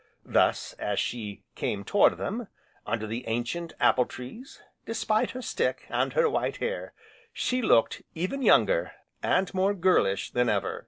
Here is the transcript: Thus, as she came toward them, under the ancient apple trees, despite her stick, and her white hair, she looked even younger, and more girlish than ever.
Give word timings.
Thus, 0.25 0.73
as 0.79 0.99
she 0.99 1.43
came 1.53 1.83
toward 1.83 2.17
them, 2.17 2.47
under 2.87 3.05
the 3.05 3.27
ancient 3.27 3.73
apple 3.79 4.07
trees, 4.07 4.59
despite 4.83 5.29
her 5.29 5.43
stick, 5.43 5.85
and 5.89 6.13
her 6.13 6.27
white 6.27 6.57
hair, 6.57 6.93
she 7.31 7.61
looked 7.61 8.01
even 8.15 8.41
younger, 8.41 8.93
and 9.21 9.53
more 9.53 9.75
girlish 9.75 10.31
than 10.31 10.49
ever. 10.49 10.79